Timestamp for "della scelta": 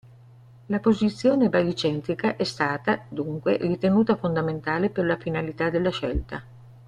5.69-6.43